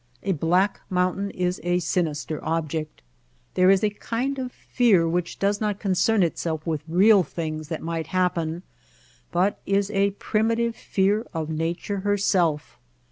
[0.23, 3.03] A black mountain is a sinister object.
[3.53, 7.83] There is a kind of fear which does not concern itself with real things that
[7.83, 8.63] might happen,
[9.31, 12.79] but is a primitive fear of nature herself.